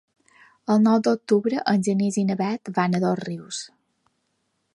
El 0.75 0.79
nou 0.85 0.95
d'octubre 1.07 1.61
en 1.73 1.85
Genís 1.89 2.19
i 2.23 2.27
na 2.31 2.39
Bet 2.41 2.73
van 2.79 2.97
a 2.97 3.03
Dosrius. 3.05 3.63